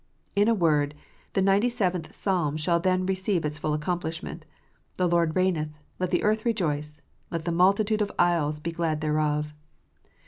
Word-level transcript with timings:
In 0.35 0.47
a 0.47 0.55
word, 0.55 0.95
the 1.33 1.43
ninety 1.43 1.69
seventh 1.69 2.15
Psalm 2.15 2.57
shall 2.57 2.79
then 2.79 3.05
receive 3.05 3.45
its 3.45 3.59
full 3.59 3.75
accomplishment: 3.75 4.47
"The 4.97 5.07
Lordreigneth: 5.07 5.75
let 5.99 6.09
the 6.09 6.23
earth 6.23 6.43
rejoice 6.43 7.01
\ 7.15 7.29
let 7.29 7.45
the 7.45 7.51
multitude 7.51 8.01
of 8.01 8.11
isles 8.17 8.59
be 8.59 8.71
glad 8.71 9.01
thereof. 9.01 9.53